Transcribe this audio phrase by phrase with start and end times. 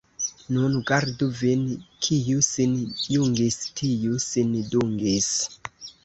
[0.53, 1.65] Nun gardu vin:
[2.05, 2.73] kiu sin
[3.17, 5.29] jungis, tiu sin dungis.